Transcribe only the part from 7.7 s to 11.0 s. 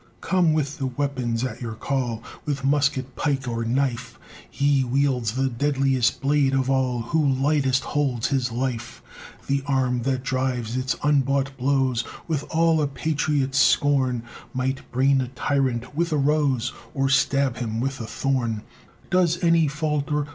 holds his life. The arm that drives its